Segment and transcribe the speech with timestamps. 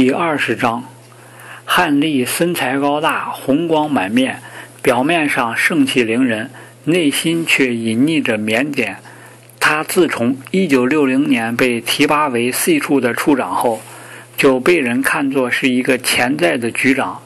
[0.00, 0.84] 第二十章，
[1.64, 4.40] 汉丽身材高大，红光满面，
[4.80, 6.52] 表面上盛气凌人，
[6.84, 8.94] 内心却隐匿着腼腆。
[9.58, 13.82] 他自从1960年被提拔为 C 处的处长后，
[14.36, 17.20] 就被人看作是一个潜在的局长。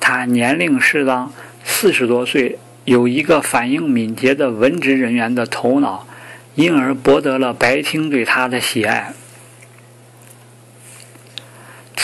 [0.00, 1.30] 他年龄适当，
[1.62, 6.06] 四十多岁，有一个反应敏捷的文职人员的头脑，
[6.54, 9.12] 因而博得了白厅对他的喜爱。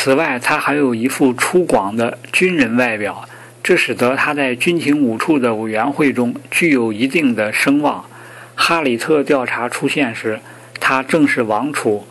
[0.02, 3.28] 此外，他还有一副粗犷的军人外表，
[3.62, 8.06] 这使得他在军情五处的委员会中具有一定的声望。
[8.54, 10.40] 哈里特调查出现时，
[10.80, 12.06] 他正是王储，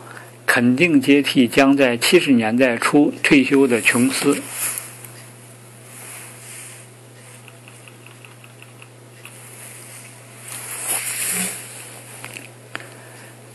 [0.46, 4.40] 肯定接替将在七十年代初退休的琼斯。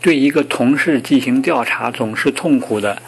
[0.02, 3.00] 对一个同事进行调查总是痛苦的。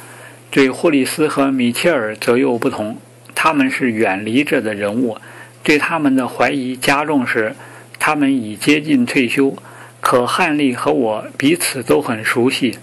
[0.59, 2.97] 对霍利斯和米切尔则又不同，
[3.33, 5.17] 他们是远离着的人物。
[5.63, 7.55] 对他们的怀疑加重时，
[8.01, 9.57] 他们已接近退休。
[10.01, 12.77] 可汉利和我彼此都很熟悉，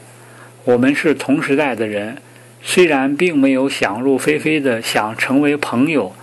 [0.63, 2.19] 我们是同时代的人，
[2.61, 6.15] 虽然并没有想入非非的想成为朋友，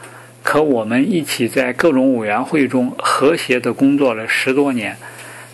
[0.43, 4.97] 可我们一起在各种委员会中和谐地工作了十多年。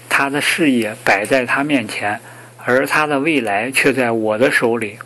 [0.09, 2.21] 他的事业摆在他面前，
[2.65, 4.99] 而他的未来却在我的手里。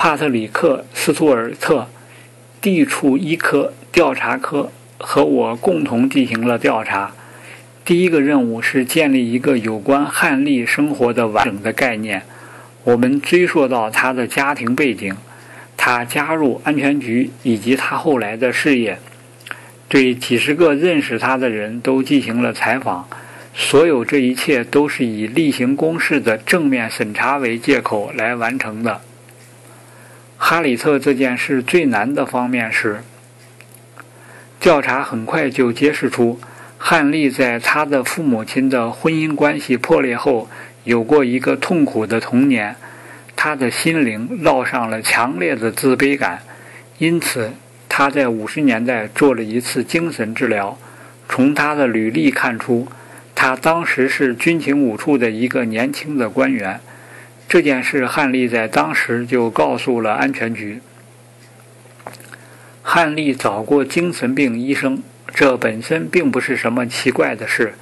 [0.00, 1.88] 帕特里克·斯图尔特，
[2.60, 7.12] 地处医科调查科和我共同进行了调查。
[7.84, 12.22] 第一个任务是建立一个有关汉利生活的完整的概念。
[12.84, 15.16] 我们追溯到他的家庭背景，
[15.76, 19.00] 他加入安全局以及他后来的事业。
[19.88, 23.08] 对几十个认识他的人都进行了采访。
[23.52, 29.00] 所有这一切都是以例行公事的正面审查为借口来完成的。
[30.40, 33.00] 哈里特这件事最难的方面是，
[34.60, 36.40] 调查很快就揭示出，
[36.78, 40.48] 汉利在他的父母亲的婚姻关系破裂后，
[40.84, 42.76] 有过一个痛苦的童年，
[43.36, 46.40] 他的心灵烙上了强烈的自卑感，
[46.98, 47.52] 因此
[47.88, 50.78] 他在五十年代做了一次精神治疗。
[51.28, 52.88] 从他的履历看出，
[53.34, 56.80] 他当时是军情五处的一个年轻的官员。
[57.48, 60.80] 这件事，汉利在当时就告诉了安全局。
[62.82, 67.72] 汉利找过精神病医生，这本身并不是什么奇怪的事。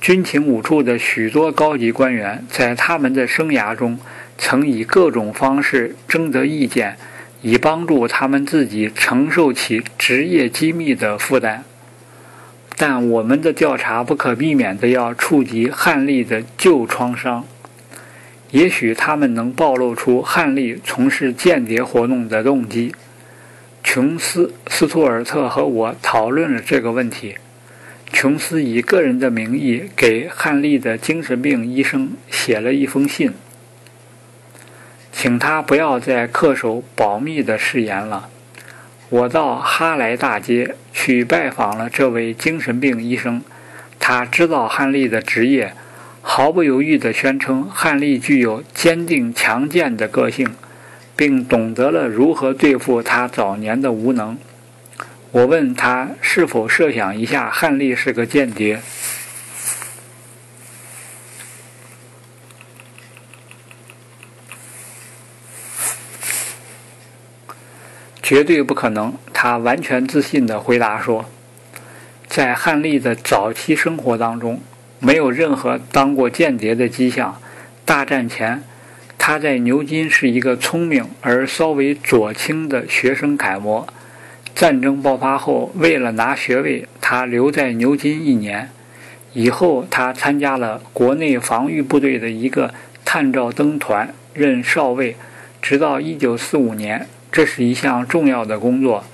[0.00, 3.96] 军情五处的许多高级官员在他们的生涯中，
[4.36, 6.96] 曾以各种方式征得意见，
[7.42, 11.62] 以帮助他们自己承受起职业机密的负担。
[12.76, 17.44] 但我们的调查不可避免地要触及汉利的旧创伤。
[18.50, 22.94] 也许他们能暴露出汉利从事间谍活动的动机。
[23.82, 27.36] 琼斯·斯图尔特和我讨论了这个问题。
[28.12, 33.32] 琼斯以个人的名义给汉利的精神病医生写了一封信，
[35.12, 38.28] 请他不要再恪守保密的誓言了。
[39.08, 43.42] 我到哈莱大街去拜访了这位精神病医生，
[43.98, 45.74] 他知道汉利的职业。
[46.28, 50.54] 毫不犹豫地宣称，汉利具有坚定强健的个性，
[51.14, 54.36] 并懂得了如何对付他早年的无能。
[55.30, 58.82] 我问他是否设想一下，汉利是个间谍。
[68.20, 71.24] 绝对不可能，他完全自信地回答说，
[72.26, 74.60] 在汉利的早期生活当中。
[74.98, 77.40] 没有任何当过间谍的迹象。
[77.84, 78.62] 大战前，
[79.16, 83.86] 他在牛津是一个聪明而稍微左倾的学生楷模。
[84.54, 88.70] 战争爆发后，为了拿学位，他留在牛津一年。
[89.34, 92.72] 以后，他参加了国内防御部队的一个
[93.04, 95.16] 探照灯团，任少尉，
[95.60, 97.06] 直到1945年。
[97.30, 99.04] 这是一项重要的工作。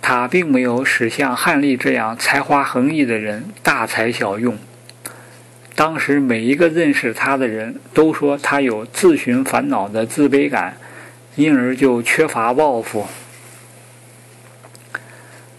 [0.00, 4.56] 他并没有使像汉利这样才华横溢的人大材小用。
[5.76, 10.78] 当时每一个认识他的人都说他有自寻烦恼的自卑感，
[11.34, 13.06] 因而就缺乏抱负。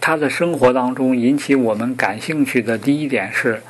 [0.00, 3.62] 他的生活当中引起我们感兴趣的第一点是，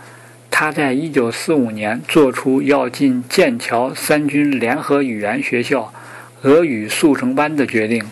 [0.51, 5.93] 他在1945年做出要进剑桥三军联合语言学校
[6.43, 8.03] 俄语速成班的决定。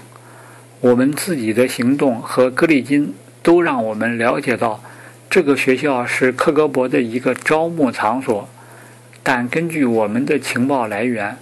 [0.81, 4.83] 我们自己的行动和格里金都让我们了解到。
[5.37, 8.49] 这个学校是克格勃的一个招募场所，
[9.23, 11.37] 但根据我们的情报来源，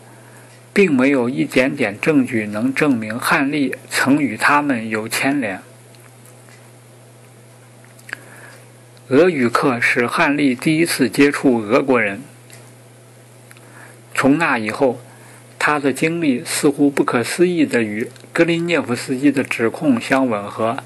[0.73, 5.61] 并没有一点点证据能证明汉利曾与他们有牵连。
[9.11, 12.21] 俄语课是汉利第一次接触俄国人。
[14.13, 14.99] 从那以后，
[15.57, 20.79] 他的经历似乎不可思议地与格林涅夫斯基的指控相吻合。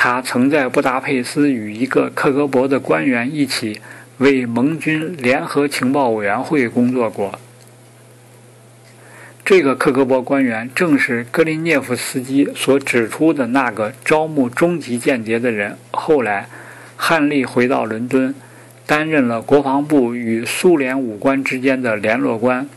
[0.00, 3.80] 他曾在布达佩斯与一个克格勃的官员一起
[4.18, 7.36] 为盟军联合情报委员会工作过。
[9.44, 15.76] 这个克格勃官员正是格林涅夫斯基所指出的那个招募终极间谍的人。
[15.90, 16.46] 后来，
[16.94, 18.32] 汉利回到伦敦，
[18.86, 22.68] 担任了国防部与苏联武官之间的联络官，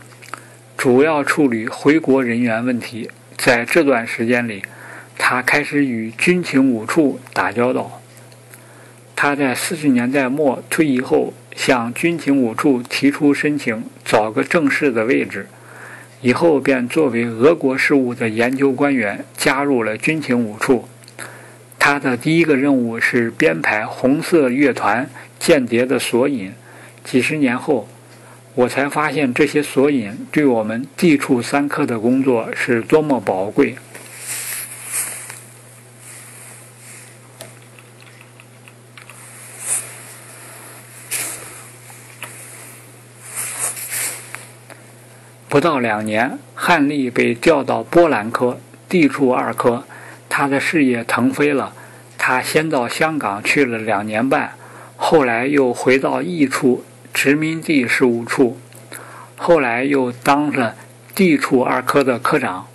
[0.76, 3.08] 主要处理回国人员问题。
[3.36, 4.64] 在这段时间里，
[5.16, 8.00] 他开始与军情五处打交道。
[9.14, 15.46] 他在四十年代末退役后，向军情五处提出申请，找个正式的位置。
[16.20, 20.88] 以后便作为俄国事务的研究官员加入了军情五处。
[21.78, 26.52] 他的第一个任务是编排红色乐团间谍的索引。
[27.04, 27.88] 几十年后，
[28.54, 33.74] 我才发现这些索引对我们地处三科的工作是多么宝贵。
[45.52, 48.58] 不到两年，汉利被调到波兰科
[48.88, 49.84] 地处二科，
[50.26, 51.74] 他的事业腾飞了。
[52.16, 54.54] 他先到香港去了两年半，
[54.96, 56.82] 后来又回到义处
[57.12, 58.56] 殖民地事务处，
[59.36, 60.74] 后来又当了
[61.14, 62.66] 地处二科的科长。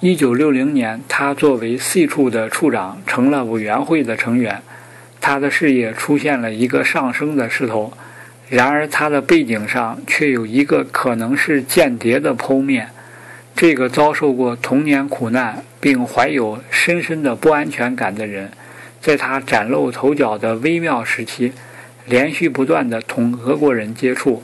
[0.00, 4.62] 一九六零年，他作为 C 处的处长，成了委员会的成员。
[5.20, 7.92] 他的事业出现了一个上升的势头。
[8.48, 12.90] 然而，他的背景上却有一个可能是间谍的剖面。
[13.56, 18.52] 这个遭受过童年苦难并怀有深深的不安全感的人，
[19.00, 21.52] 在他崭露头角的微妙时期，
[22.04, 24.42] 连续不断地同俄国人接触。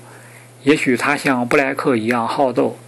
[0.64, 2.78] 也许他像布莱克一样好斗，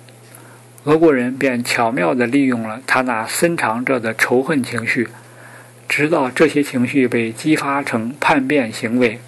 [0.84, 5.08] 俄国人便巧妙地利用了他那深藏着的仇恨情绪，
[5.88, 9.20] 直到这些情绪被激发成叛变行为。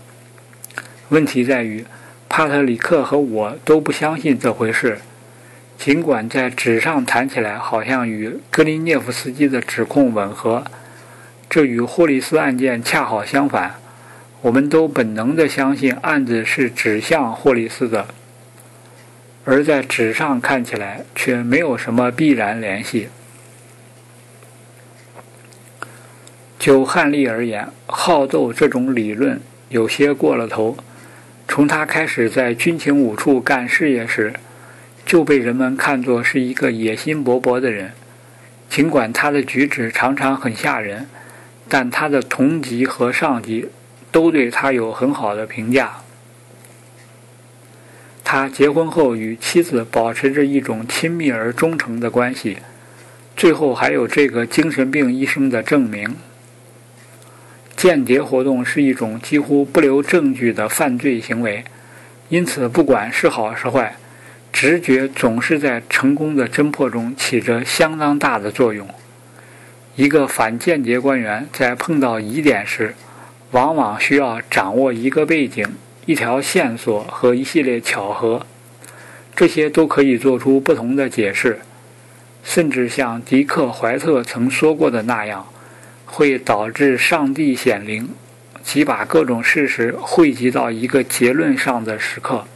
[1.10, 1.84] 问题在于，
[2.28, 4.98] 帕特里克和我都不相信这回事。
[5.78, 10.64] 尽管在纸上谈起来好像与格林涅夫斯基的指控吻合，
[11.48, 13.74] 这与霍利斯案件恰好相反。
[14.42, 18.06] 我们都本能地相信案子是指向霍利斯的，
[19.44, 23.08] 而在纸上看起来却没有什么必然联系。
[26.58, 30.76] 就汉利而言，好斗这种理论有些过了头。
[31.48, 34.34] 从他开始在军情五处干事业时，
[35.04, 37.92] 就被人们看作是一个野心勃勃的人。
[38.68, 41.08] 尽管他的举止常常很吓人，
[41.68, 43.68] 但他的同级和上级
[44.10, 45.98] 都对他有很好的评价。
[48.24, 52.58] 他结婚后与妻子保持着一种亲密而忠诚的关系，
[53.36, 56.16] 最后还有这个精神病医生的证明。
[57.76, 61.62] 间谍活动是一种几乎不留证据的犯罪行为，
[62.30, 63.96] 因此不管是好是坏，
[64.50, 68.88] 直觉总是在成功的侦破中起着相当大的作用。
[69.94, 72.94] 一个反间谍官员在碰到疑点时，
[73.50, 75.66] 往往需要掌握一个背景、
[76.06, 78.46] 一条线索和一系列巧合，
[79.34, 81.60] 这些都可以做出不同的解释，
[82.42, 85.46] 甚至像迪克·怀特曾说过的那样。
[86.06, 88.08] 会导致上帝显灵，
[88.62, 92.46] 即把各种事实汇集到一个结论上的时刻。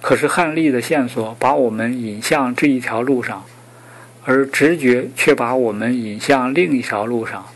[0.00, 3.44] 可是汉利的线索把我们引向这一条路上，
[4.24, 7.46] 而直觉却把我们引向另一条路上。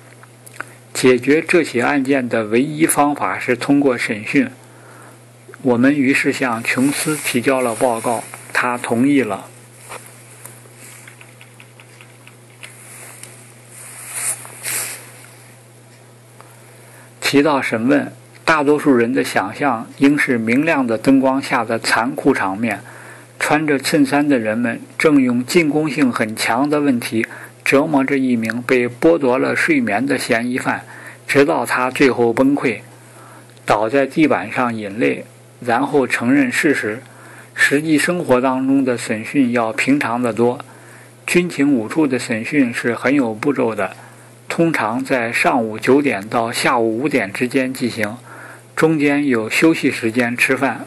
[0.93, 4.49] 解决这起案件的唯一方法是通过审讯。
[5.62, 9.47] 我们于是向琼斯提交了报告，他同意了。
[17.31, 18.11] 提到审问，
[18.43, 22.81] 大多数人的想象应是明亮的灯光下的残酷场面。
[23.39, 27.27] 穿着衬衫的人们正用进攻性很强的问题
[27.63, 30.87] 折磨着一名被剥夺了睡眠的嫌疑犯，
[31.27, 32.79] 直到他最后崩溃，
[33.67, 35.27] 倒在地板上饮泪，
[35.61, 37.03] 然后承认事实。
[37.53, 40.59] 实际生活当中的审讯要平常的多。
[41.27, 43.95] 军情五处的审讯是很有步骤的。
[44.49, 48.17] 通常在上午九点到下午五点之间进行
[48.75, 50.85] 中间有休息时间吃饭。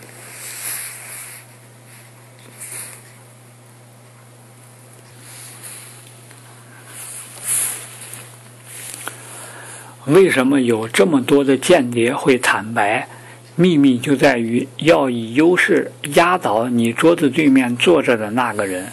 [10.06, 13.08] 为什么有这么多的间谍会坦白？
[13.56, 18.92] 秘密就在于要以优势压倒你桌子对面坐着的那个人。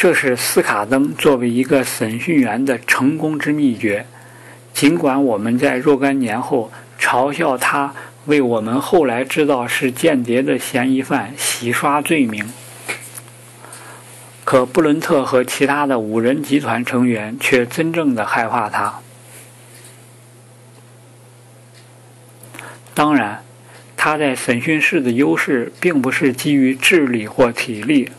[0.00, 4.06] 这是斯卡登作为一个审讯员的成功之秘诀。
[4.72, 12.50] 尽管我们在若干年后嘲笑他为我们后来知道是间谍的嫌疑犯洗刷罪名，
[14.42, 19.00] 可布伦特和其他的五人集团成员却真正的害怕他。
[22.94, 23.42] 当然，
[23.98, 28.10] 他在审讯室的优势并不是基于智力或体力，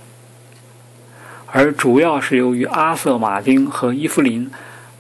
[1.53, 4.47] 而主要是由于阿瑟·马丁和伊芙琳·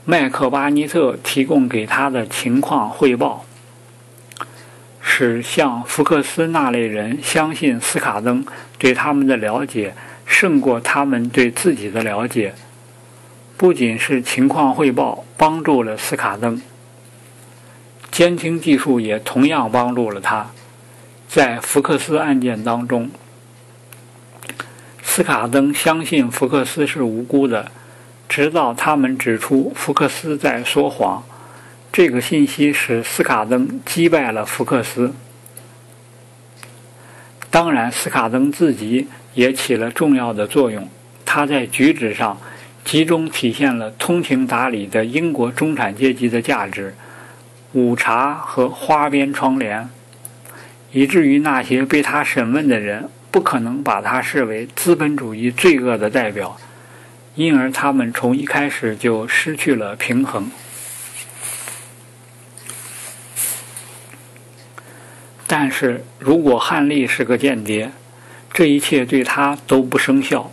[0.03, 3.45] 麦克巴尼特提供给他的情况汇报，
[4.99, 8.45] 使像福克斯那类人相信斯卡登
[8.77, 12.53] 对他们的了解胜过他们对自己的了解。
[13.55, 16.61] 不仅是情况汇报帮助了斯卡登。
[18.11, 20.47] 监听技术也同样帮助了他。
[21.29, 23.09] 在福克斯案件当中，
[25.03, 27.71] 斯卡登相信福克斯是无辜的，
[28.29, 31.23] 直到他们指出福克斯在说谎。
[31.91, 35.13] 这个信息使斯卡登击败了福克斯。
[37.49, 40.87] 当然，斯卡登自己也起了重要的作用。
[41.25, 42.37] 他在举止上
[42.85, 46.95] 集中体现了通情达理的英国中产阶级的价值。
[47.73, 49.89] 午茶和花边窗帘，
[50.91, 56.57] 以至于那些被他审问的人不可能把他视为资本主义罪恶的代表，
[57.35, 60.51] 因而他们从一开始就失去了平衡。
[65.47, 67.91] 但是如果汉利是个间谍，
[68.53, 70.51] 这一切对他都不生效。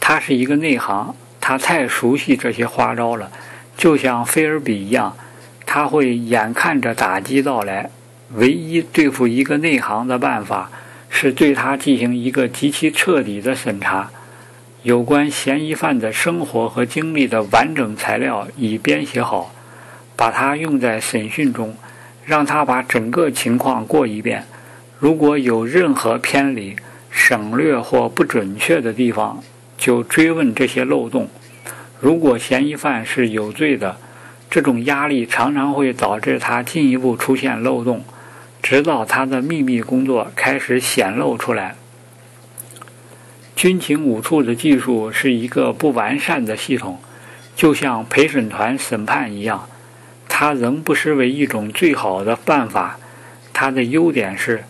[0.00, 3.32] 他是一个内行，他太熟悉这些花招了。
[3.76, 5.16] 就像菲尔比一样，
[5.66, 7.90] 他会眼看着打击到来。
[8.36, 10.70] 唯一对付一个内行的办法，
[11.08, 14.10] 是对他进行一个极其彻底的审查。
[14.82, 19.54] 有关嫌疑犯的生活和经历的完整材料已编写好，
[20.16, 21.76] 把它用在审讯中，
[22.24, 24.44] 让他把整个情况过一遍。
[24.98, 26.76] 如果有任何偏离、
[27.10, 29.42] 省略或不准确的地方，
[29.78, 31.28] 就追问这些漏洞。
[32.00, 33.96] 如果嫌疑犯是有罪的，
[34.50, 38.04] 这种压力常常会导致他进一步出现漏洞，
[38.64, 41.74] 直到他的秘密工作开始显露出来。
[43.54, 46.98] 军情五处的技术是一个不完善的系统，
[47.54, 49.68] 就像陪审团审判一样，
[50.30, 52.98] 它仍不失为一种最好的办法。
[53.52, 54.64] 它的优点是，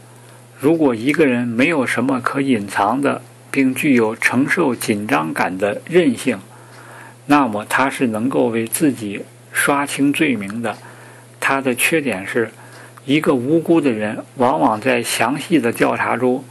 [0.59, 3.23] 如果一个人没有什么可隐藏的，
[3.53, 6.41] 并具有承受紧张感的韧性。
[7.27, 9.23] 那么他是能够为自己
[9.53, 10.77] 刷清罪名的。
[11.39, 12.51] 他的缺点是，
[13.07, 16.43] 一个无辜的人往往在详细的调查中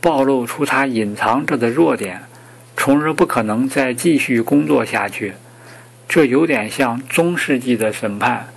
[0.00, 2.22] 暴露出他隐藏着的弱点，
[2.76, 5.34] 从而不可能再继续工作下去。
[6.08, 8.48] 这有点像中世纪的审判，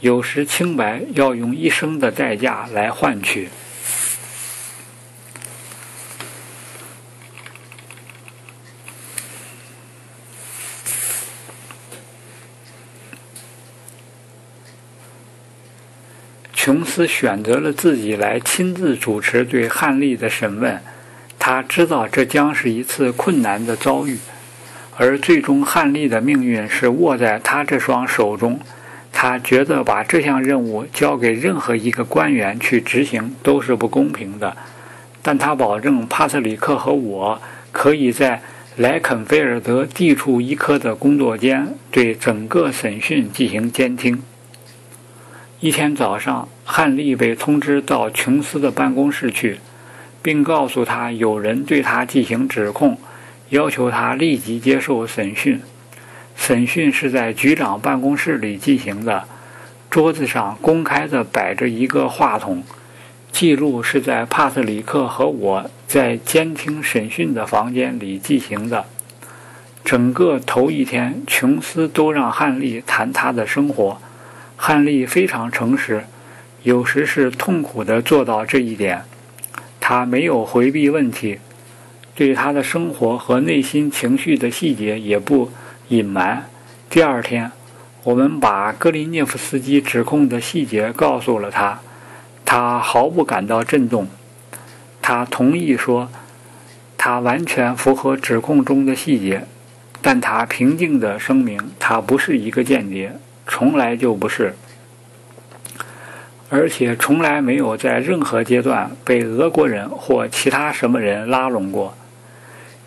[0.00, 3.48] 有时清白要用一生的代价来换取。
[16.66, 20.80] 琼斯选择了自己来亲自主持对汉利的审问，
[21.38, 24.18] 他知道这将是一次困难的遭遇，
[24.96, 28.58] 而最终汉利的命运是握在他这双手中。
[29.12, 34.56] 他觉得把这项任务交给任何一个官员去执行都是不公平的，
[35.22, 38.42] 但他保证帕特里克和我可以在
[38.74, 44.20] 莱肯菲尔德地处一科的工作间对整个审讯进行监听。
[45.60, 49.58] 一天早上，汉利被通知到琼斯的办公室去，
[50.20, 52.98] 并告诉他有人对他进行指控，
[53.48, 55.62] 要求他立即接受审讯。
[56.36, 59.24] 审讯是在局长办公室里进行的，
[59.88, 62.62] 桌子上公开的摆着一个话筒，
[63.32, 68.84] 记录是在帕特里克和我在监听审讯的房间里进行的。
[69.82, 73.98] 整个头一天，琼斯都让汉利谈他的生活。
[74.56, 76.04] 汉利非常诚实，
[76.62, 79.04] 有时是痛苦地做到这一点。
[79.78, 81.38] 他没有回避问题，
[82.14, 85.50] 对他的生活和内心情绪的细节也不
[85.88, 86.46] 隐瞒。
[86.90, 87.52] 第二天，
[88.02, 91.80] 我们把格林涅夫斯基指控的细节告诉了他，
[92.44, 94.08] 他毫不感到震动。
[95.00, 96.10] 他同意说，
[96.96, 99.46] 他完全符合指控中的细节。
[100.02, 104.54] 但他平静地声明，他不是一个间谍，从来就不是，
[106.48, 111.94] 而且从来没有在任何阶段被俄国人或其他什么人拉拢过。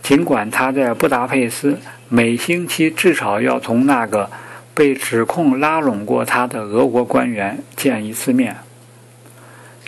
[0.02, 4.30] 尽管他在布达佩斯每星期至少要同那个
[4.74, 8.56] 被指控拉拢过他的俄国官员见一次面。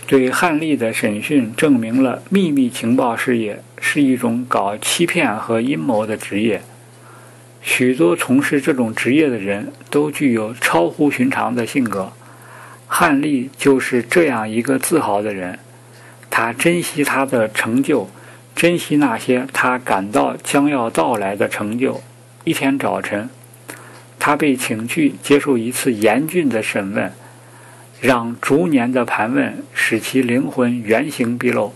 [0.06, 6.62] 对汉利的审讯证明了秘密情报事业是一种搞欺骗和阴谋的职业。
[7.62, 12.12] 许多从事这种职业的人都具有超乎寻常的性格。
[12.88, 15.60] 汉利就是这样一个自豪的人。
[16.30, 18.10] 他珍惜他的成就，
[18.56, 22.02] 珍惜那些他感到将要到来的成就。
[22.44, 23.30] 一天早晨，
[24.18, 27.12] 他被请去接受一次严峻的审问。
[28.00, 31.76] 让逐年的盘问使其灵魂原形毕露，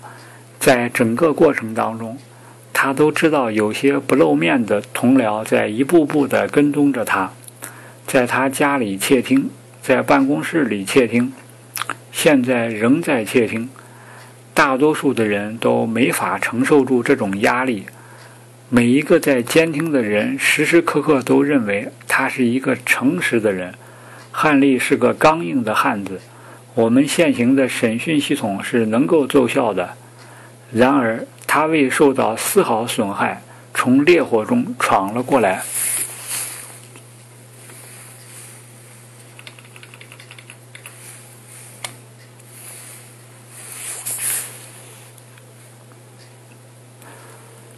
[0.60, 2.18] 在整个过程当中，
[2.78, 7.32] 他都知道有些不露面的同僚在一步步地跟踪着他，
[8.06, 9.50] 在他家里窃听，
[9.82, 11.32] 在办公室里窃听，
[12.12, 13.70] 现在仍在窃听。
[14.54, 17.86] 大多数的人都没法承受住这种压力。
[18.68, 23.74] 每一个在监听的人时时刻刻都认为他是一个诚实的人。
[24.32, 26.20] 汉利是个刚硬的汉子，
[26.74, 29.92] 我们现行的审讯系统是能够奏效的。
[30.74, 31.26] 然而，
[31.58, 33.42] 他未受到丝毫损害，
[33.74, 35.64] 从烈火中闯了过来。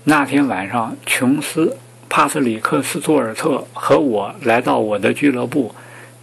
[0.06, 1.78] 那天晚上，琼斯、
[2.10, 5.76] 帕斯里克·斯图尔特和我来到我的俱乐部。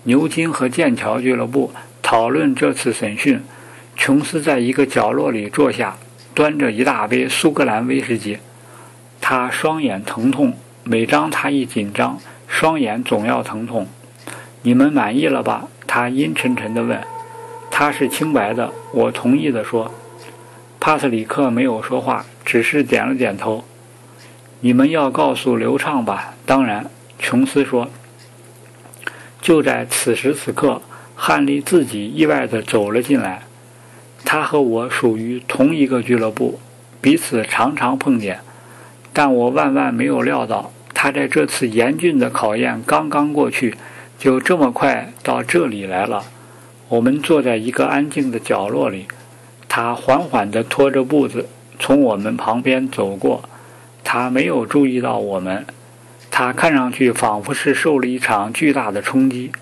[0.02, 3.40] 牛津和剑桥俱乐部讨论这次审讯。
[3.94, 5.96] 琼斯在一个角落里坐下，
[6.34, 8.38] 端着一大杯苏格兰威士忌。
[9.20, 13.86] 他双眼疼痛，每当他一紧张，双眼总要疼痛。
[14.62, 15.68] 你们满意了吧？
[15.86, 17.00] 他阴沉沉地问。
[17.70, 19.94] 他是清白的，我同意地说。
[20.78, 23.64] 帕特里克没有说话，只是点了点头。
[24.60, 26.34] 你们要告诉刘畅吧？
[26.44, 27.88] 当然，琼斯说。
[29.40, 30.82] 就在此时此刻，
[31.14, 33.42] 汉利自己意外地走了进来。
[34.24, 36.58] 他和我属于同一个俱乐部，
[37.00, 38.40] 彼此常常碰见。
[39.12, 43.76] 但我万万没有料到，他在这次严峻的考验刚刚过去，
[44.18, 46.24] 就这么快到这里来了。
[46.88, 49.06] 我们坐在一个安静的角落里，
[49.68, 53.44] 他缓缓地拖着步子从我们旁边走过。
[54.02, 55.64] 他没有注意到我们。
[56.30, 59.52] 他看上去仿佛是受了一场巨大的冲击，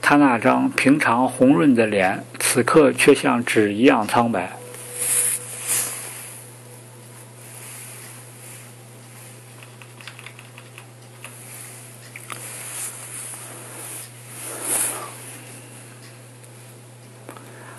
[0.00, 4.52] 他那张平常红润的脸，此刻却像纸一样苍白。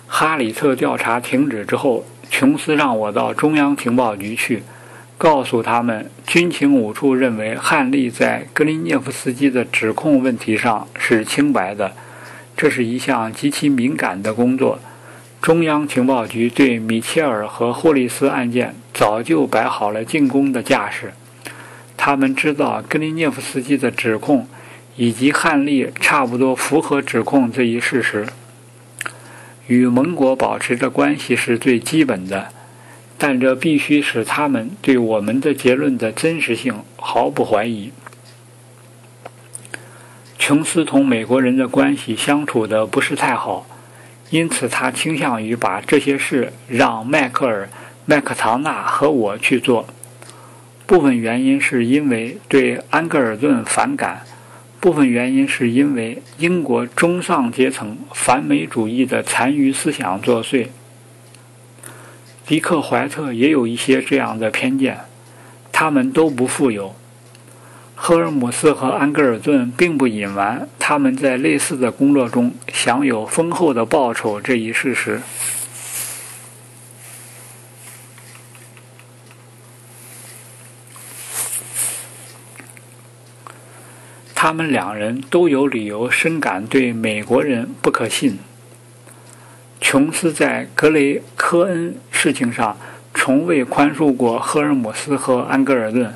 [0.06, 4.64] 哈里特调查停止之后，琼斯让我到中央情报局去。
[5.16, 11.92] 告诉他们，军情五处认为汉利在格林涅夫斯基的指控问题上是清白的。
[12.58, 14.80] 这是一项极其敏感的工作。
[15.40, 21.14] 中央情报局对米切尔和霍利斯案件早就摆好了进攻的架势。
[21.96, 24.48] 他们知道格林涅夫斯基的指控
[24.96, 28.26] 以及汉利差不多符合指控这一事实。
[29.68, 32.48] 与盟国保持着关系是最基本的。
[33.18, 37.90] 但这必须使他们对我们的结论的真实性毫不怀疑。
[40.38, 43.66] 琼斯同美国人的关系相处的不是太好，
[44.30, 47.66] 因此他倾向于把这些事让迈克尔·
[48.06, 49.86] 麦克唐纳和我去做。
[50.86, 54.22] 部分原因是因为对安格尔顿反感，
[54.80, 60.68] 部分原因是因为英国中上阶层反美主义的残余思想作祟。
[62.46, 65.00] 迪克·怀特也有一些这样的偏见，
[65.70, 66.94] 他们都不富有。
[68.00, 75.20] 赫尔姆斯和安格尔顿并不隐瞒他们在类似的工作中享有丰厚的报酬这一事实。
[84.34, 88.38] 他们两人都有理由深感对美国人不可信。
[89.80, 92.78] 琼斯在格雷科恩事情上
[93.12, 96.14] 从未宽恕过赫尔姆斯和安格尔顿，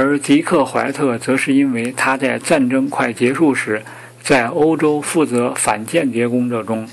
[0.00, 3.82] 而迪克·怀特则是因为他在战争快结束时
[4.22, 6.88] 在欧洲负责反间谍工作中，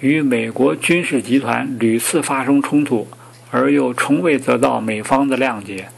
[0.00, 3.08] 与美国军事集团屡次发生冲突，
[3.50, 5.88] 而又从未得到美方的谅解，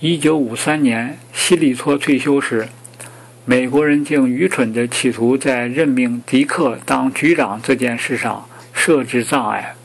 [0.00, 2.66] 一九五三年，希里托退休时，
[3.44, 9.76] 美国人竟愚蠢地企图在任命迪克当局长这件事上设置障碍。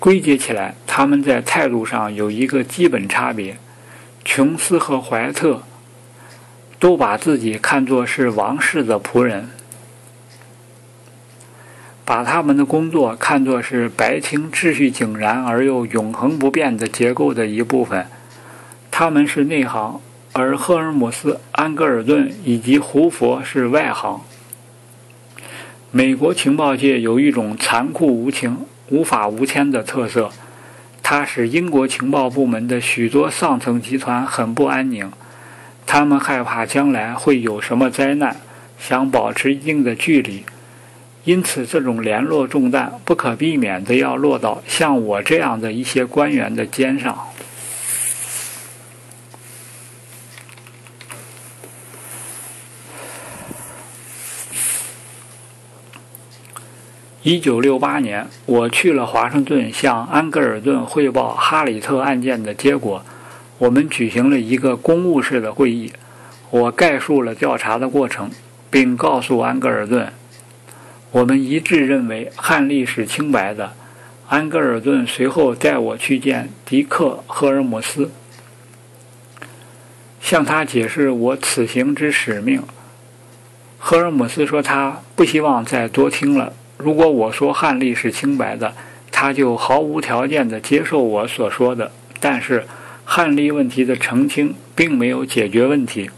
[0.00, 3.58] 归结起来，他们在态度上有一个基本差别：
[4.24, 5.62] 琼斯和怀特
[6.78, 9.50] 都把自己看作是王室的仆人。
[12.06, 18.06] 把他们的工作看作是白厅秩序井然而又永恒不变的结构的一部分，
[18.90, 20.00] 他们是内行，
[20.32, 24.22] 而赫尔姆斯、安格尔顿以及胡佛是外行。
[25.90, 30.30] 美国情报界有一种残酷无情、无法无天的特色，
[31.02, 35.10] 它使英国情报部门的许多上层集团很不安宁，
[35.86, 38.36] 他们害怕将来会有什么灾难，
[38.78, 40.44] 想保持一定的距离。
[41.24, 47.16] 因此，这种联络重担不可避免地要落到像我这样的一些官员的肩上。
[57.22, 63.04] 一九六八年，我去了华盛顿，向安格尔顿汇报哈里特案件的结果。
[63.58, 65.92] 我们举行了一个公务式的会议，
[66.48, 68.30] 我概述了调查的过程，
[68.70, 70.10] 并告诉安格尔顿。
[71.10, 73.74] 我们一致认为汉利是清白的。
[74.28, 78.10] 安格尔顿随后带我去见迪克·赫尔姆斯，
[80.22, 82.62] 向他解释我此行之使命。
[83.78, 86.54] 赫尔姆斯说他不希望再多听了。
[86.82, 88.74] 如果我说汉利是清白的，
[89.12, 91.92] 他就毫无条件地接受我所说的。
[92.18, 92.66] 但是
[93.04, 96.10] 汉利问题的澄清并没有解决问题。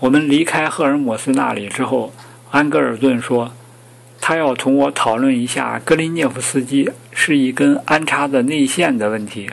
[0.00, 2.12] 我们离开赫尔姆斯那里之后。
[2.52, 3.52] 安格尔顿说
[4.22, 9.50] ：“他要同我讨论一下格林涅夫斯基是一根安插的内线的问题。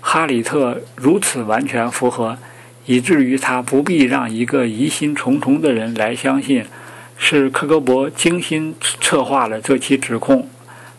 [0.00, 2.38] 哈里特如此完全符合，
[2.86, 6.64] 以至于他不必让一个疑心重重的人来相信
[7.16, 10.48] 是克格勃精心策划了这起指控，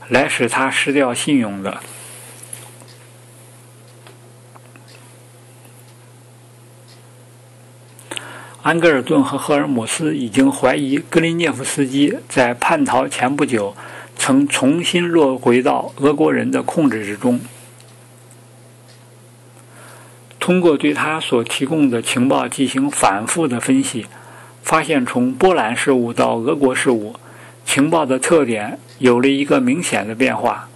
[0.10, 1.82] 来使他失掉信用的。”
[8.63, 13.75] 安格尔顿和赫尔姆斯已经怀疑格林涅夫斯基在叛逃前不久
[14.17, 17.39] 曾重新落回到俄国人的控制之中。
[20.39, 24.08] 通过对他所提供的情报进行反复的分析，
[24.65, 27.15] 发现从波兰事务到俄国事务，
[27.63, 30.67] 情报的特点有了一个明显的变化，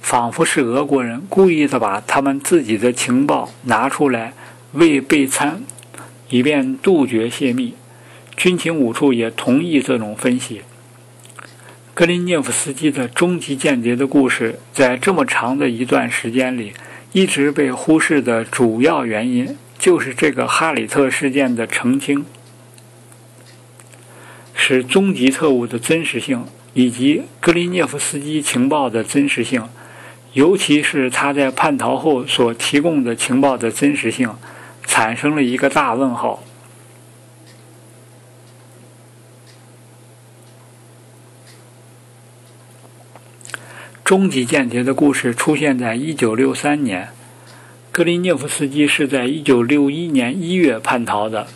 [0.00, 4.32] 仿佛是俄国人故意的把他们自己的情报拿出来
[4.72, 5.62] 为备餐。
[6.30, 7.74] 以便杜绝泄密，
[8.36, 10.62] 军情五处也同意这种分析。
[11.94, 16.72] 格林涅夫斯基的终极间谍的故事，在这么长的一段时间里
[17.12, 22.24] 一直被忽视的主要原因，就是这个哈里特事件的澄清，
[24.64, 29.68] 使终极特务的真实性以及格林涅夫斯基情报的真实性，
[30.34, 34.32] 尤其是他在叛逃后所提供的情报的真实性。
[34.84, 36.42] 产生了一个大问号。
[44.04, 47.08] 终极间谍的故事出现在一九六三年，
[47.90, 51.46] 格林涅夫斯基是在一九六一年一月叛逃的。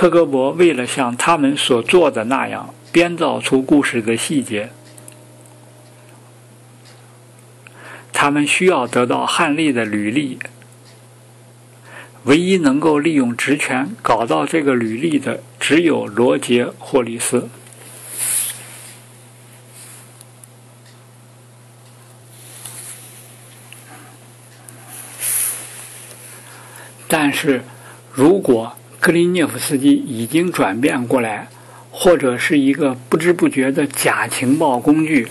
[0.00, 4.70] 克格勃为了像他们所做的那样编造出故事的细节。
[8.10, 10.38] 他们需要得到汉利的履历，
[12.24, 17.50] 唯一能够利用职权搞到这个履历的只有罗杰·霍利斯。
[27.06, 27.62] 但是，
[28.10, 31.48] 如果格林涅夫斯基已经转变过来，
[31.90, 35.28] 或者是一个不知不觉的假情报工具。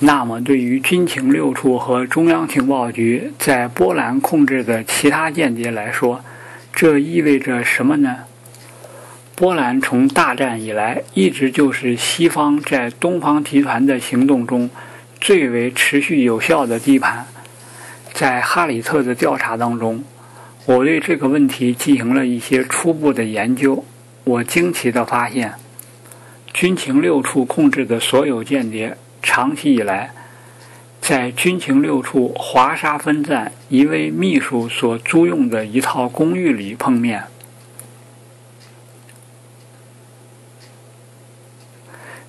[0.00, 6.22] 那么，对于军情六处和中央情报局在波兰控制的其他间谍来说，
[6.70, 8.24] 这意味着什么呢？
[9.34, 14.68] 波兰从大战以来一直就是西方在东方集团的行动中
[15.18, 17.24] 最为持续有效的地盘。
[18.12, 20.04] 在哈里特的调查当中，
[20.68, 23.86] 我对这个问题进行了一些初步的研究。
[24.24, 25.54] 我惊奇地发现，
[26.52, 28.98] 军情六处控制的所有间谍。
[29.22, 30.12] 长期以来，
[31.00, 37.24] 在军情六处华沙分站一位秘书所租用的一套公寓里碰面。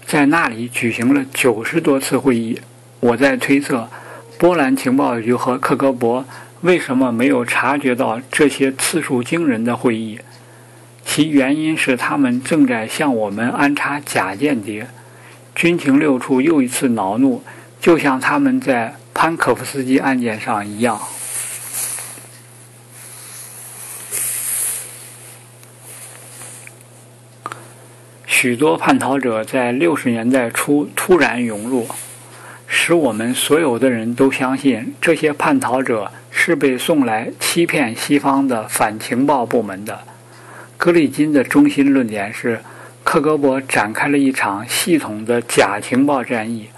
[0.06, 2.62] 在那里举行了九十多次会议。
[3.02, 3.89] 我在推测，
[4.38, 6.23] 波兰情报局和克格勃
[6.62, 10.19] 为什么没有察觉到这些次数惊人的会议？
[11.06, 14.88] 其原因是他们正在向我们安插假间谍。
[15.56, 17.41] 军情六处又一次恼怒，
[17.80, 21.00] 就像他们在潘可夫斯基案件上一样。
[28.26, 31.88] 许多叛逃者在六十年代初突然涌入，
[32.67, 39.99] 使我们所有的人都相信这些叛逃者是被送来欺骗西方的反情报部门的。
[40.78, 42.62] 格里金的中心论点是，
[43.04, 46.69] 克格勃展开了一场系统的假情报战役，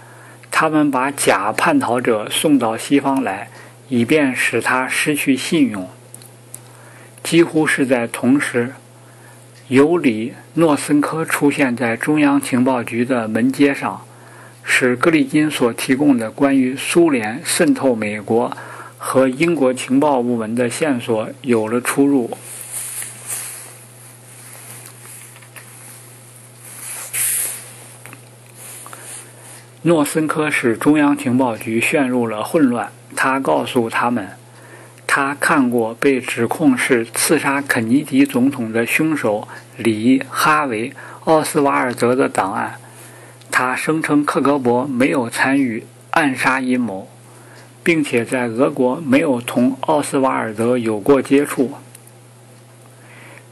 [0.50, 3.50] 他们把假叛逃者送到西方来，
[3.88, 5.88] 以便使他失去信用。
[7.22, 8.74] 几乎是在同时。
[9.68, 14.02] 尤里诺森科出现在中央情报局的门阶上，
[14.64, 18.52] 使格里金所提供的关于苏联渗透美国
[19.04, 22.38] 和英国情报部门的线索有了出入。
[29.82, 32.92] 诺森科使中央情报局陷入了混乱。
[33.16, 34.30] 他告诉他们。
[35.08, 40.90] 他看过被指控是刺杀肯尼迪总统的凶手里·哈维·
[41.26, 42.76] 奥斯瓦尔德的档案。
[43.50, 47.11] 他声称克格勃没有参与暗杀阴谋，
[47.84, 51.74] 并且在俄国没有同奥斯瓦尔德有过接触。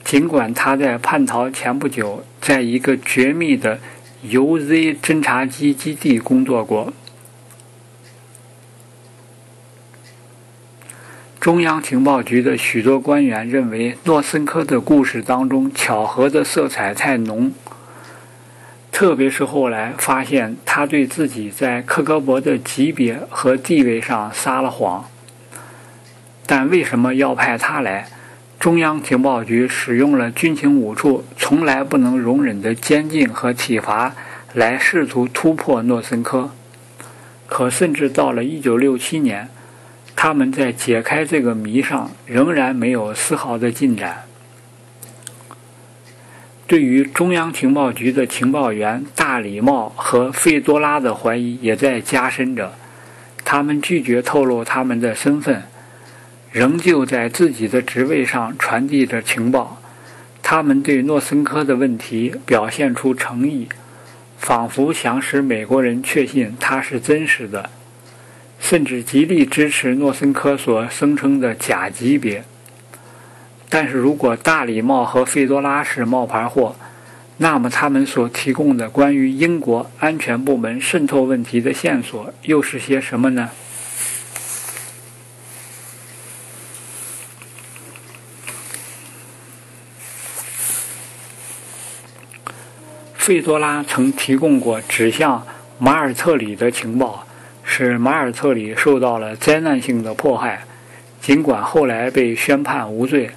[0.03, 3.79] 尽管他在叛逃前不久在一个绝密的
[4.25, 6.91] UZ 侦察机基地工作过。
[11.39, 17.53] 中央情报局的许多官员认为，诺森科的故事当中巧合的色彩太浓，
[18.91, 25.05] 特别是后来发现他对自己在克格勃的级别和地位上撒了谎。
[26.45, 28.09] 但为什么要派他来？
[28.59, 34.13] 中央情报局使用了军情五处从来不能容忍的监禁和体罚
[34.53, 36.51] 来试图突破诺森科。
[37.47, 39.49] 可甚至到了1967年。
[40.21, 44.25] 他们在解开这个谜上仍然没有丝毫的进展。
[46.69, 52.75] 对于中央情报局的情报员大礼帽和费多拉的怀疑也在加深着。
[53.43, 55.63] 他们拒绝透露他们的身份，
[56.51, 59.81] 仍旧在自己的职位上传递着情报。
[60.43, 63.67] 他们对诺森科的问题表现出诚意，
[64.37, 67.71] 仿佛想使美国人确信他是真实的。
[68.59, 72.43] 甚至极力支持诺森科所声称的假级别。
[73.69, 76.75] 但是如果大礼帽和费多拉是冒牌货，
[77.37, 83.51] 那么他们所提供的关于英国安全部门渗透问题的线索又是些什么呢？
[93.13, 95.45] 费多拉曾提供过指向
[95.77, 97.25] 马尔特里的情报。
[97.71, 100.63] 使马尔特里受到了灾难性的迫害，
[101.21, 103.29] 尽管后来被宣判无罪。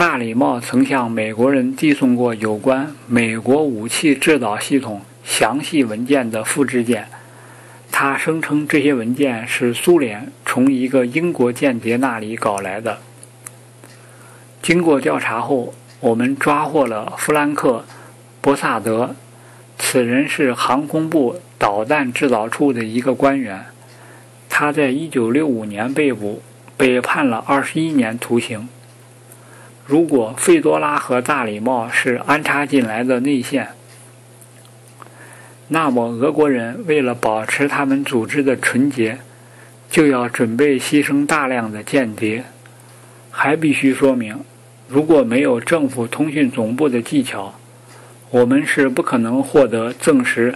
[0.00, 7.06] 大礼帽曾向美国人递送过有关美国武器制导系统详细文件的复制件，
[7.92, 13.00] 他声称这些文件是苏联从一个英国间谍那里搞来的。
[14.62, 17.84] 经过调查后，我们抓获了弗兰克·
[18.40, 19.14] 博萨德，
[19.78, 21.38] 此人是航空部。
[21.58, 23.66] 导弹制造处的一个官员，
[24.48, 26.40] 他在1965年被捕，
[26.78, 28.66] 被判了21年徒刑。
[29.90, 33.70] 如果费多拉和大礼帽是安插进来的内线，
[35.66, 39.18] 那么俄国人为了保持他们组织的纯洁，
[39.90, 42.44] 就要准备牺牲大量的间谍。
[43.32, 44.38] 还必须说明，
[44.86, 47.58] 如果没有政府通讯总部的技巧，
[48.30, 50.54] 我们是不可能获得证实。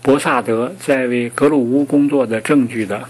[0.00, 3.06] 博萨德在为格鲁乌工作的证据的。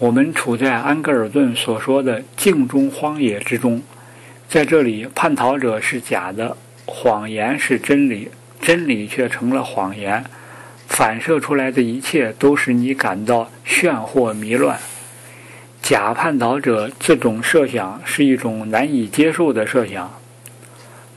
[0.00, 3.82] 我们处在安格尔顿所说的“镜中荒野”之中，
[4.48, 6.56] 在这里，叛逃者是假的，
[6.86, 8.28] 谎言是真理，
[8.60, 10.24] 真理却成了谎言，
[10.86, 14.78] 反射出来的一切都使你感到炫惑迷乱。
[15.82, 20.14] 假叛逃者这种设想是一种难以接受的设想，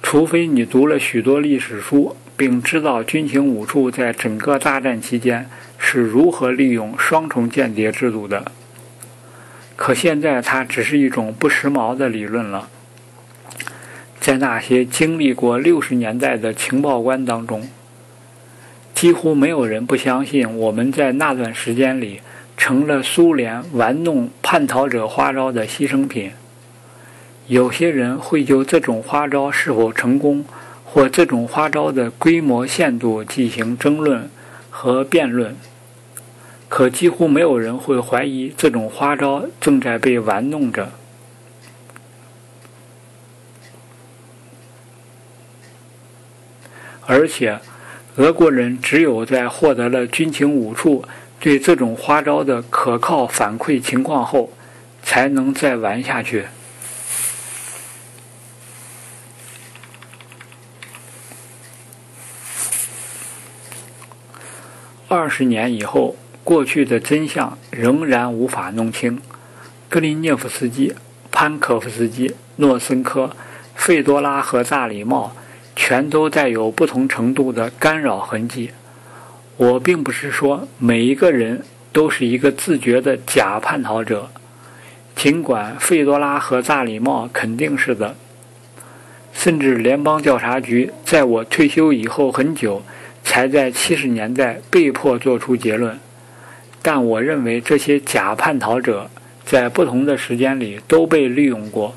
[0.01, 2.15] 除非你读了许多历史书。
[2.37, 8.51] 并知道军情五处在整个大战期间是如何利用双重间谍制度的。
[9.81, 12.69] 可现在它只是一种不时髦的理论了。
[14.19, 17.67] 在那些经历过六十年代的情报官当中，
[18.93, 22.21] 几乎没有人不相信我们在那段时间里
[22.55, 26.31] 成了苏联玩弄叛逃者花招的牺牲品。
[27.47, 30.45] 有些人会就这种花招是否成功，
[30.85, 34.29] 或这种花招的规模限度进行争论
[34.69, 35.57] 和辩论，
[36.71, 40.93] 可几乎没有人会怀疑这种花招正在被玩弄着。
[47.05, 47.59] 而且，
[48.15, 51.03] 俄国人只有在获得了军情五处
[51.41, 54.53] 对这种花招的可靠反馈情况后，
[55.03, 56.45] 才能再玩下去。
[65.09, 69.19] 二十年以后，过去的真相仍然无法弄清。
[69.89, 70.93] 格林涅夫斯基、
[71.31, 73.35] 潘可夫斯基、诺森科、
[73.75, 75.33] 费多拉和萨里茂。
[75.73, 78.71] 全都带有不同程度的干扰痕迹。
[79.55, 84.29] 我并不是说每一个人都是一个自觉的假叛逃者，
[85.15, 88.15] 尽管费多拉和萨里茂肯定是的，
[89.33, 92.83] 甚至联邦调查局在我退休以后很久，
[93.23, 95.97] 才在七十年代被迫做出结论。
[96.81, 99.09] 但我认为这些假叛逃者
[99.45, 101.95] 在不同的时间里都被利用过。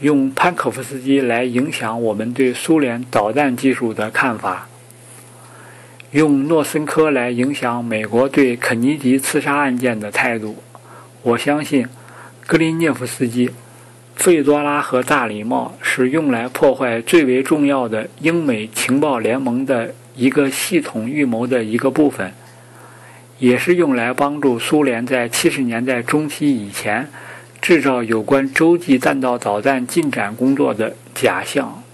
[0.00, 4.66] 用潘可夫斯基来影响我们对苏联导弹技术的看法，
[6.10, 10.56] 用诺森科来影响美国对肯尼迪刺杀案件的态度。
[11.22, 11.86] 我相信，
[12.48, 13.48] 格林涅夫斯基、
[14.16, 22.34] 费多拉和大礼帽是用来破坏最为重要的英美情报联盟的一个系统预谋的一个部分，
[23.42, 27.10] 也是用来帮助苏联在七十年代中期以前。
[27.62, 31.84] 制造有关洲际弹道导弹进展工作的假象。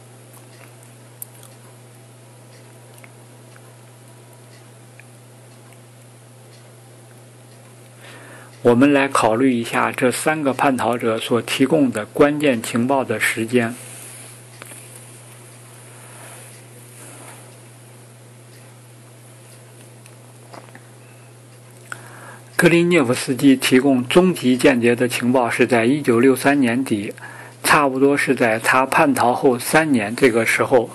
[8.62, 13.74] 我们来考虑一下这三个叛逃者所提供的关键情报的时间。
[22.60, 27.14] 格林涅夫斯基提供终极间谍的情报是在1963年底，
[27.62, 30.90] 差不多是在他叛逃后三年这个时候。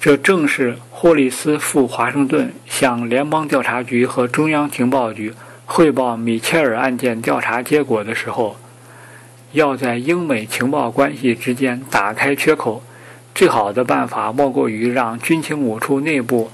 [0.00, 5.32] 这正是霍利斯赴华盛顿向联邦调查局和中央情报局
[5.64, 8.56] 汇报米切尔案件调查结果的时候。
[9.52, 12.82] 要在英美情报关系之间打开缺口，
[13.32, 16.50] 最好的办法莫过于让军情五处内部。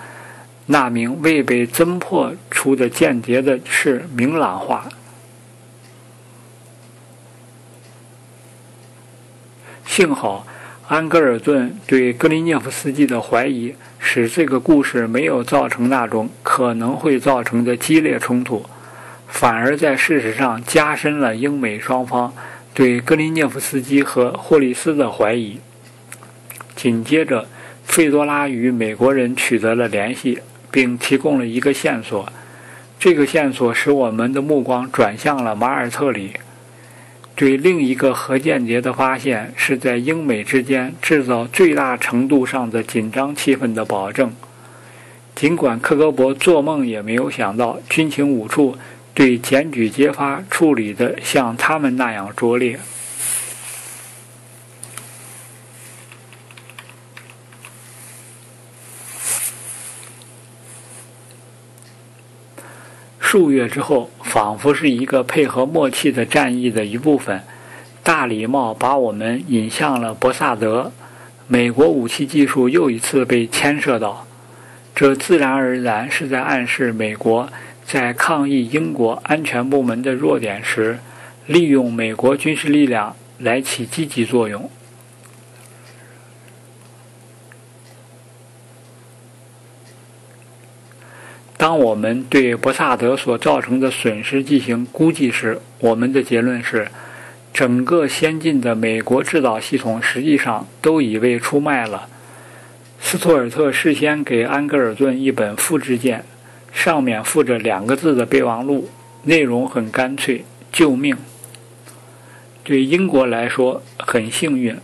[0.70, 4.86] 那名未被侦破出的间谍的事明朗化。
[9.86, 10.46] 幸好，
[10.86, 18.66] 安格尔顿对格林涅夫斯基的怀疑，使这个故事没有造成那种可能会造成的激烈冲突，
[19.26, 22.34] 反而在事实上加深了英美双方
[22.74, 25.58] 对格林涅夫斯基和霍利斯的怀疑。
[26.76, 27.48] 紧接着，
[27.84, 30.40] 费多拉与美国人取得了联系。
[30.70, 32.30] 并提供了一个线索，
[32.98, 36.32] 这个线索使我们的目光转向了马尔特里。
[37.34, 44.32] 对另一个核间谍的发现，是在英美之间制造最大程度上的紧张气氛的保证。
[45.36, 48.76] 尽管克格勃做梦也没有想到，军情五处
[49.14, 52.80] 对检举揭发处理的像他们那样拙劣。
[63.30, 67.42] 数月之后，仿佛是一个配合默契的战役的一部分，
[68.02, 70.90] 大礼帽把我们引向了博萨德。
[71.46, 74.26] 美国武器技术又一次被牵涉到，
[74.94, 77.46] 这自然而然是在暗示美国
[77.84, 80.98] 在抗议英国安全部门的弱点时，
[81.44, 84.70] 利用美国军事力量来起积极作用。
[91.58, 96.86] 当我们对博萨德所造成的损失进行估计时，我们的结论是，
[97.52, 102.08] 整个先进的美国制导系统实际上都已被出卖了。
[103.00, 106.24] 斯图尔特事先给安格尔顿一本复制件，
[106.72, 108.88] 上面附着两个字的备忘录，
[109.24, 111.16] 内容很干脆：“救命。”
[112.62, 114.76] 对英国来说很幸运，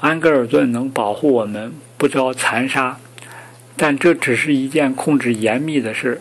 [0.00, 2.98] 安格尔顿能保护我们不遭残杀。
[3.76, 6.20] 但这只是一件控制严密的事。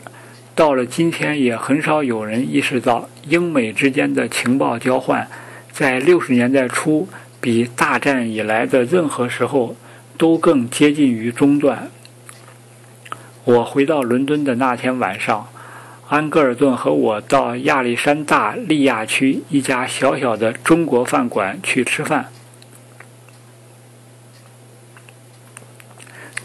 [0.53, 5.27] 到了今天，也很少有人意识到，英美之间的情报交换，
[5.71, 7.07] 在六十年代初
[7.41, 9.75] 比大战以来的任何时候
[10.17, 11.89] 都更接近于中断。
[13.43, 15.47] 我回到伦敦的那天晚上，
[16.07, 22.27] 安格尔顿和我到亚历山大利亚区一家小小的中国饭馆去吃饭。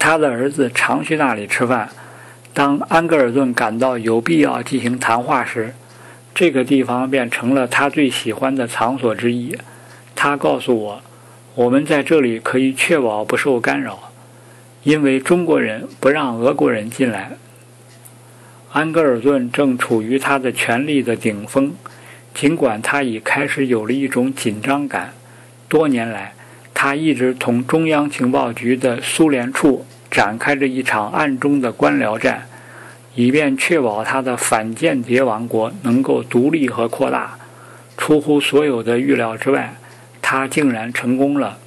[0.00, 1.90] 他的儿子常去那里吃饭。
[2.52, 5.74] 当安格尔顿感到有必要进行谈话时，
[6.34, 9.56] 这个地方便成了他最喜欢的场所之一。
[10.16, 11.02] 他告诉我，
[11.54, 14.10] 我们在这里可以确保不受干扰。
[14.82, 17.32] 因为中国人不让俄国人进来。
[18.72, 21.74] 安格尔顿正处于他的权力的顶峰，
[22.32, 25.12] 尽管他已开始有了一种紧张感。
[25.68, 26.32] 多年来，
[26.82, 32.46] 他一直同中央情报局的苏联处展开着一场暗中的官僚战，
[33.14, 37.36] 以便确保他的反间谍王国能够独立和扩大。
[37.98, 39.74] 出乎所有的预料之外，
[40.22, 41.58] 他竟然成功了。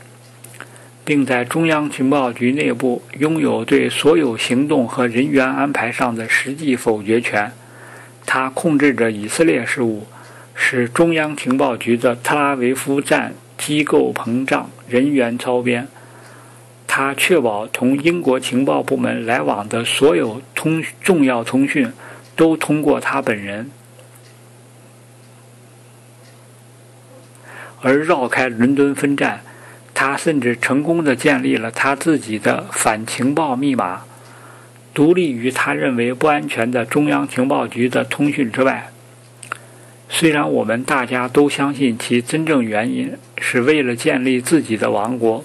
[1.06, 7.52] 并在中央情报局内部拥有对所有行动和人员安排上的实际否决权。
[8.26, 10.08] 他控制着以色列事务，
[10.56, 13.36] 使中央情报局的特拉维夫站
[13.66, 15.88] 机构膨胀，人员超编。
[16.86, 21.92] 他确保同英国情报部门来往的所有通重要通讯
[22.36, 23.72] 都通过他本人，
[27.82, 29.42] 而绕开伦敦分站。
[29.96, 34.02] 他甚至成功地建立了他自己的反情报密码，
[34.94, 38.93] 独立于他认为不安全的中央情报局的通讯之外。
[40.10, 45.44] 虽然我们大家都相信其真正原因是为了建立自己的王国，